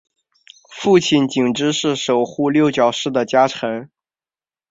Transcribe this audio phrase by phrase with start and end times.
[0.71, 3.91] 父亲景之是守护六角氏的家臣。